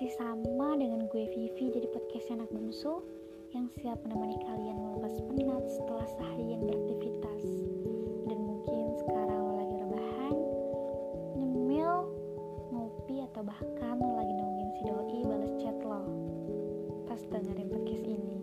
[0.00, 3.04] Masih sama dengan gue Vivi dari podcast anak bungsu
[3.52, 7.44] yang siap menemani kalian melepas penat setelah seharian beraktivitas.
[8.24, 10.36] Dan mungkin sekarang lo lagi rebahan,
[11.36, 12.08] nyemil,
[12.72, 16.00] ngopi atau bahkan lo lagi nungguin si doi balas chat lo.
[17.04, 18.40] Pas dengerin podcast ini.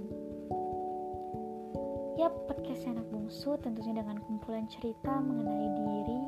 [2.21, 6.21] Yap, podcast anak bungsu tentunya dengan kumpulan cerita mengenai diri,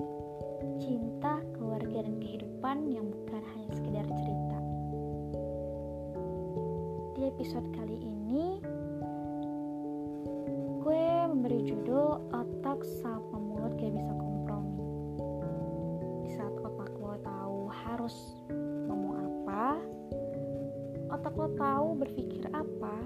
[0.82, 4.39] cinta, keluarga, dan kehidupan yang bukan hanya sekedar cerita.
[7.30, 8.58] Episode kali ini,
[10.82, 14.82] gue memberi judul Otak sama mulut gak bisa kompromi.
[16.26, 18.18] Di saat otak lo tahu harus
[18.90, 19.78] ngomong apa,
[21.14, 22.98] otak lo tahu berpikir apa,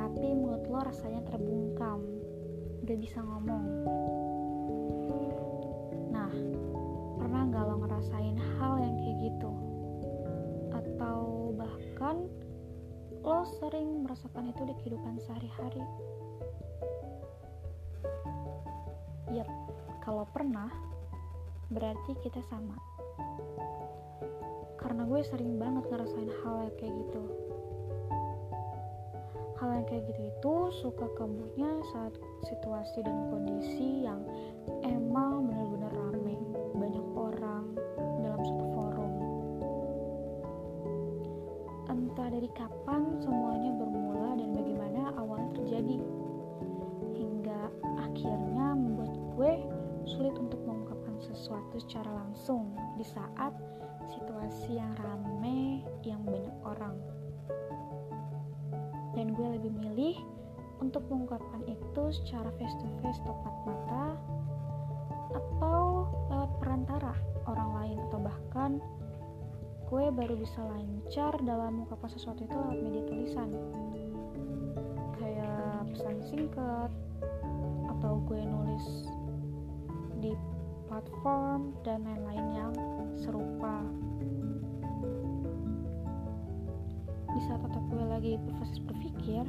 [0.00, 2.00] tapi mulut lo rasanya terbungkam,
[2.88, 3.64] gak bisa ngomong.
[6.08, 6.32] Nah,
[7.20, 9.52] pernah gak lo ngerasain hal yang kayak gitu?
[10.72, 12.24] Atau bahkan
[13.20, 15.84] lo sering merasakan itu di kehidupan sehari-hari?
[19.30, 19.48] Yap,
[20.00, 20.72] kalau pernah,
[21.68, 22.74] berarti kita sama.
[24.80, 27.22] Karena gue sering banget ngerasain hal yang kayak gitu.
[29.60, 32.16] Hal yang kayak gitu itu suka kambuhnya saat
[32.48, 34.24] situasi dan kondisi yang
[34.80, 35.92] emang bener-bener
[42.30, 45.98] dari kapan semuanya bermula dan bagaimana awalnya terjadi,
[47.18, 47.60] hingga
[47.98, 49.52] akhirnya membuat gue
[50.06, 53.50] sulit untuk mengungkapkan sesuatu secara langsung di saat
[54.14, 56.96] situasi yang rame yang banyak orang.
[59.18, 60.16] Dan gue lebih milih
[60.78, 64.06] untuk mengungkapkan itu secara face to face tepat mata
[65.34, 67.14] atau lewat perantara
[67.50, 68.70] orang lain atau bahkan
[69.90, 73.50] gue baru bisa lancar dalam mengungkapkan sesuatu itu lewat media tulisan.
[75.18, 76.90] Kayak pesan singkat
[77.98, 78.86] atau gue nulis
[80.22, 80.30] di
[80.86, 82.72] platform dan lain-lain yang
[83.18, 83.82] serupa.
[87.34, 89.42] Di saat otak gue lagi berproses berpikir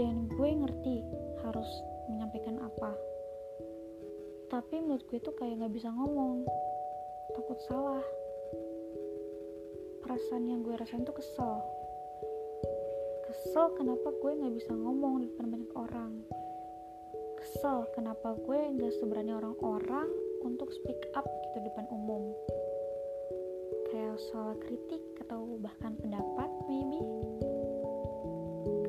[0.00, 1.04] dan gue ngerti
[1.44, 1.68] harus
[2.08, 2.96] menyampaikan apa.
[4.48, 6.48] Tapi menurut gue tuh kayak gak bisa ngomong
[7.36, 8.02] takut salah
[10.00, 11.60] perasaan yang gue rasain tuh kesel.
[13.30, 16.12] Kesel kenapa gue gak bisa ngomong di depan banyak orang.
[17.38, 20.08] Kesel kenapa gue gak seberani orang-orang
[20.42, 22.32] untuk speak up gitu depan umum.
[23.92, 27.00] Kayak soal kritik atau bahkan pendapat maybe.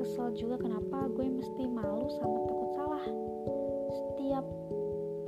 [0.00, 3.04] Kesel juga kenapa gue mesti malu sama takut salah.
[3.92, 4.44] Setiap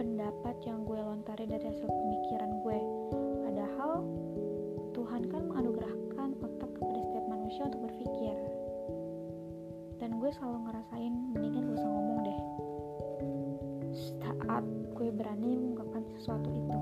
[0.01, 2.79] pendapat yang gue lontari dari hasil pemikiran gue.
[3.47, 4.03] Padahal
[4.95, 5.74] Tuhan kan menganugerahkan
[6.43, 8.37] otak kepada setiap manusia untuk berpikir.
[10.03, 12.41] Dan gue selalu ngerasain mendingan gak usah ngomong deh.
[13.95, 14.65] Saat
[14.95, 16.81] gue berani mengungkapkan sesuatu itu.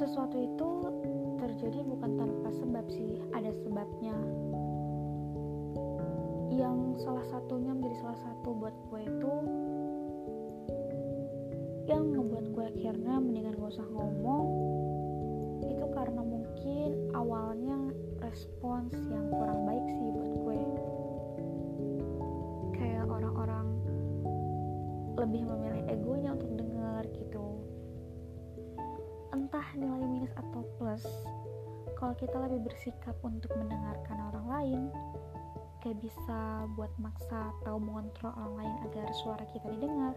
[0.00, 0.68] Sesuatu itu
[1.38, 4.16] terjadi bukan tanpa sebab sih ada sebabnya.
[6.52, 9.32] Yang salah satunya menjadi salah satu buat gue itu
[11.90, 14.46] yang ngebuat gue akhirnya mendingan usah ngomong
[15.64, 17.88] itu karena mungkin awalnya
[18.20, 20.60] respons yang kurang baik sih buat gue.
[22.76, 23.72] Kayak orang-orang
[25.16, 27.46] lebih memilih egonya untuk denger gitu.
[29.32, 31.08] Entah nilai minus atau plus
[31.96, 34.80] kalau kita lebih bersikap untuk mendengarkan orang lain
[35.80, 40.12] gak bisa buat maksa atau mengontrol orang lain agar suara kita didengar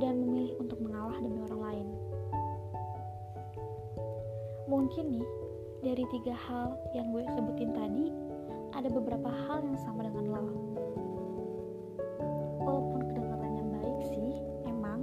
[0.00, 2.07] dan memilih untuk mengalah demi orang lain
[4.68, 5.28] mungkin nih
[5.80, 8.12] dari tiga hal yang gue sebutin tadi
[8.76, 10.44] ada beberapa hal yang sama dengan lo.
[12.60, 15.00] Walaupun kedengarannya baik sih emang.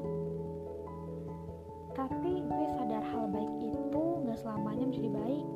[1.97, 5.47] Tapi gue sadar hal baik itu gak selamanya menjadi baik.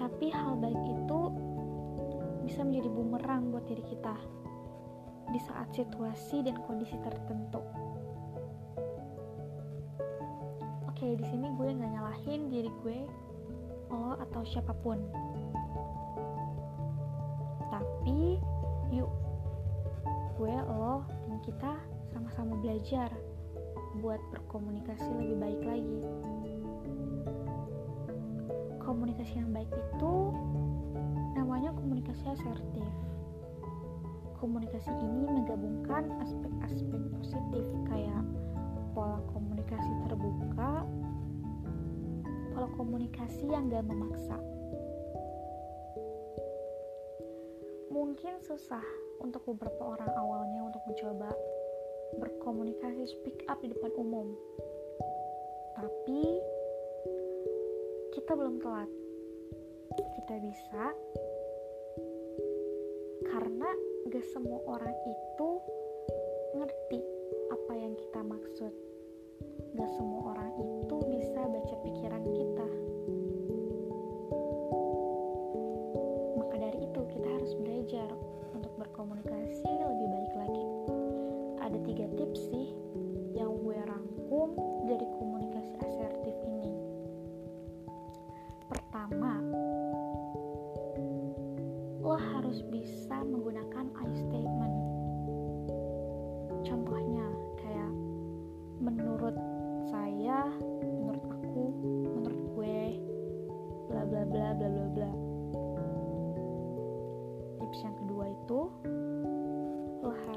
[0.00, 1.20] Tapi hal baik itu
[2.48, 4.16] bisa menjadi bumerang buat diri kita
[5.28, 7.60] di saat situasi dan kondisi tertentu.
[11.06, 13.06] Oke, di sini gue nggak nyalahin diri gue,
[13.94, 14.98] lo atau siapa pun.
[17.70, 18.42] Tapi,
[18.90, 19.06] yuk,
[20.34, 21.78] gue, lo, dan kita
[22.10, 23.06] sama-sama belajar
[24.02, 26.02] buat berkomunikasi lebih baik lagi.
[28.82, 30.14] Komunikasi yang baik itu
[31.38, 32.90] namanya komunikasi asertif.
[34.42, 38.26] Komunikasi ini menggabungkan aspek-aspek positif kayak
[38.90, 39.55] pola komunikasi
[42.66, 44.34] atau komunikasi yang gak memaksa.
[47.94, 48.82] Mungkin susah
[49.22, 51.30] untuk beberapa orang awalnya untuk mencoba
[52.18, 54.34] berkomunikasi speak up di depan umum.
[55.78, 56.22] Tapi
[58.18, 58.90] kita belum telat.
[59.94, 60.84] Kita bisa
[63.30, 63.70] karena
[64.10, 65.48] gak semua orang itu
[66.58, 66.98] ngerti
[67.54, 68.74] apa yang kita maksud.
[69.76, 72.68] Gak semua orang itu bisa baca pikiran kita.
[76.40, 78.08] Maka dari itu kita harus belajar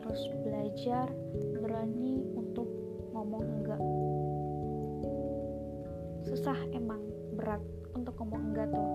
[0.10, 1.06] harus belajar
[1.62, 2.66] berani untuk
[3.14, 3.82] ngomong enggak.
[6.26, 6.98] Susah emang
[7.38, 7.62] berat
[7.94, 8.90] untuk ngomong enggak tuh.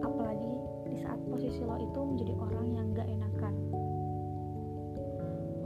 [0.00, 0.52] Apalagi
[0.88, 3.54] di saat posisi lo itu menjadi orang yang gak enakan.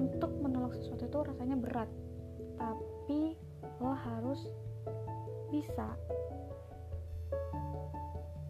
[0.02, 1.90] Untuk menolak sesuatu itu rasanya berat,
[2.58, 3.38] tapi
[3.78, 4.50] lo harus
[5.54, 5.94] bisa.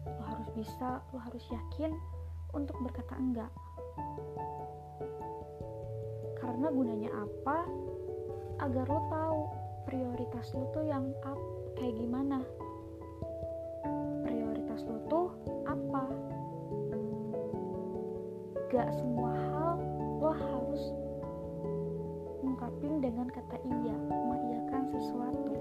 [0.09, 1.93] Lo harus bisa, lo harus yakin
[2.57, 3.53] untuk berkata enggak.
[6.41, 7.69] Karena gunanya apa?
[8.65, 9.39] Agar lo tahu
[9.85, 11.37] prioritas lo tuh yang up,
[11.77, 12.41] kayak gimana.
[14.25, 15.27] Prioritas lo tuh
[15.69, 16.03] apa?
[18.73, 19.77] Gak semua hal
[20.17, 20.83] lo harus
[22.41, 25.53] ungkapin dengan kata iya, mengiyakan sesuatu.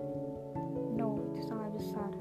[0.97, 2.13] No, itu salah besar.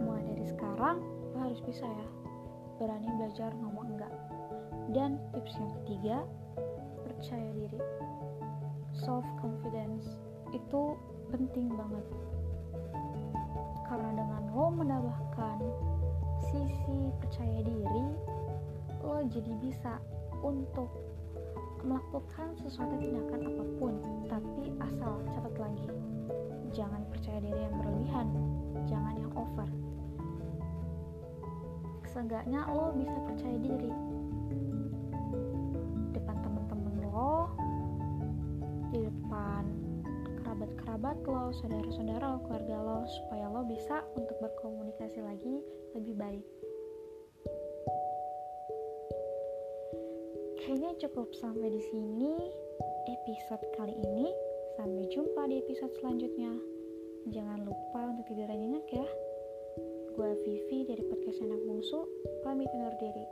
[0.00, 1.04] Mulai dari sekarang,
[1.34, 2.08] lo harus bisa ya,
[2.78, 4.12] berani belajar ngomong enggak.
[4.92, 6.16] Dan tips yang ketiga,
[7.08, 7.80] percaya diri.
[8.92, 10.04] Self confidence
[10.52, 11.00] itu
[11.32, 12.04] penting banget.
[13.88, 15.58] Karena dengan lo menambahkan
[16.44, 18.04] sisi percaya diri,
[19.00, 19.96] lo jadi bisa
[20.44, 20.92] untuk
[21.80, 23.92] melakukan sesuatu tindakan apa pun,
[24.28, 25.88] tapi asal catat lagi,
[26.76, 28.28] jangan percaya diri yang berlebihan,
[28.84, 29.68] jangan yang over.
[32.12, 34.11] Seenggaknya lo bisa percaya diri
[38.92, 39.64] di depan
[40.42, 45.64] kerabat-kerabat lo, saudara-saudara lo, keluarga lo, supaya lo bisa untuk berkomunikasi lagi
[45.96, 46.46] lebih baik.
[50.62, 52.36] Kayaknya cukup sampai di sini
[53.10, 54.30] episode kali ini.
[54.78, 56.52] Sampai jumpa di episode selanjutnya.
[57.28, 59.08] Jangan lupa untuk tidur nyenyak ya.
[60.12, 62.04] Gue Vivi dari podcast Anak Bungsu,
[62.44, 63.26] pamit undur diri.